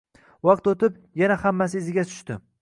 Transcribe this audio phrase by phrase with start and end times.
[0.47, 2.41] Vaqt o`tib, yana hammasi iziga tushdi